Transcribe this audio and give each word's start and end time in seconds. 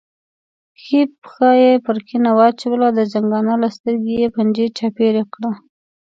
ښي 0.83 1.01
پښه 1.21 1.49
یې 1.61 1.73
پر 1.85 1.97
کیڼه 2.07 2.31
واچوله، 2.37 2.87
د 2.93 2.99
زنګانه 3.13 3.53
له 3.63 3.67
سترګې 3.75 4.13
یې 4.21 4.27
پنجې 4.35 4.65
چاپېره 4.77 5.23
کړې. 5.33 5.51